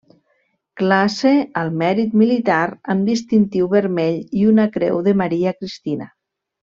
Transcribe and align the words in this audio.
Classe 0.79 1.33
al 1.61 1.67
Mèrit 1.81 2.15
Militar 2.23 2.63
amb 2.95 3.11
distintiu 3.11 3.67
vermell 3.77 4.17
i 4.41 4.47
una 4.53 4.65
Creu 4.79 5.01
de 5.09 5.15
Maria 5.25 5.53
Cristina. 5.63 6.09